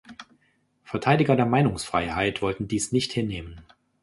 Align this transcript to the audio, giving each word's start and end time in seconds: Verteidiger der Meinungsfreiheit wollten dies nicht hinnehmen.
Verteidiger 0.83 1.35
der 1.35 1.45
Meinungsfreiheit 1.45 2.41
wollten 2.41 2.67
dies 2.67 2.91
nicht 2.91 3.13
hinnehmen. 3.13 3.61